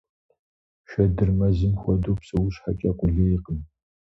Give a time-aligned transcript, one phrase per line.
[0.89, 3.59] Шэдыр мэзым хуэдэу псэущхьэкӀэ къулейкъым.